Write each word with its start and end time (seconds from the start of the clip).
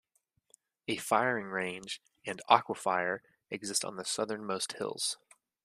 A 0.87 0.97
firing 0.97 1.45
range 1.45 2.01
and 2.25 2.41
aquifer 2.49 3.19
exist 3.51 3.85
on 3.85 3.97
the 3.97 4.03
southernmost 4.03 4.73
hills. 4.79 5.19